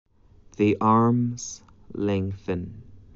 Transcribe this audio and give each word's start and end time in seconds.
The 0.57 0.77
arms 0.81 1.61
lengthen. 1.93 2.81